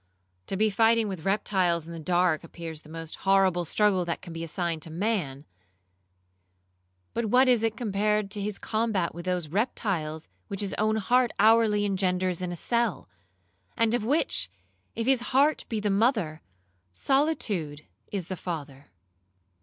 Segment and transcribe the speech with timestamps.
[0.47, 4.33] To be fighting with reptiles in the dark appears the most horrible struggle that can
[4.33, 5.45] be assigned to man;
[7.13, 11.31] but what is it compared to his combat with those reptiles which his own heart
[11.37, 13.07] hourly engenders in a cell,
[13.77, 14.49] and of which,
[14.95, 16.41] if his heart be the mother,
[16.91, 18.89] solitude is the father.